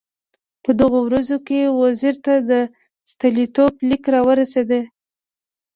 [0.63, 2.51] په دغو ورځو کې وزیر ته د
[3.11, 4.71] ستولیتوف لیک راورسېد.